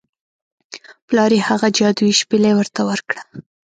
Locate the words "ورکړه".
2.89-3.21